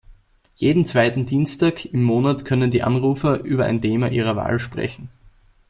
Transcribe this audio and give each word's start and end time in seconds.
Jeden 0.55 0.87
zweiten 0.87 1.27
Dienstag 1.27 1.85
im 1.85 2.01
Monat 2.03 2.43
können 2.43 2.71
die 2.71 2.81
Anrufer 2.81 3.41
über 3.43 3.65
ein 3.65 3.81
Thema 3.83 4.09
ihrer 4.09 4.35
Wahl 4.35 4.59
sprechen. 4.59 5.09